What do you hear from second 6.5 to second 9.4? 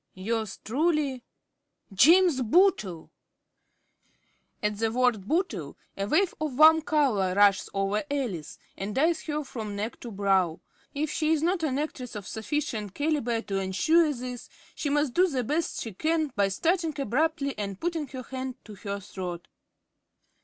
warm colour rushes over Alice and dyes